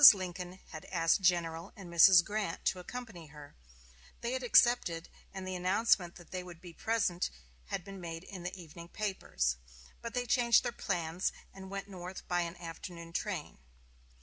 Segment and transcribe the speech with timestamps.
[0.15, 2.25] Lincoln had asked General and Mrs.
[2.25, 3.55] Grant to accompany her;
[4.21, 7.29] they had accepted, and the announcement that they would be present
[7.65, 9.57] had been made in the evening papers;
[10.01, 13.59] but they changed their plans, and went north by an afternoon train.